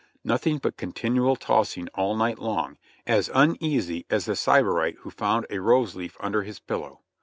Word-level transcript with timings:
Nothing 0.23 0.57
but 0.57 0.77
continual 0.77 1.35
tossing 1.35 1.87
all 1.89 2.15
night 2.15 2.39
long, 2.39 2.79
as 3.05 3.29
uneasy 3.35 4.07
as 4.09 4.25
the 4.25 4.35
Sybarite 4.35 4.97
who 5.01 5.11
found 5.11 5.45
a 5.51 5.59
rose 5.61 5.93
leaf 5.95 6.17
under 6.19 6.41
his 6.41 6.57
pillow. 6.57 7.01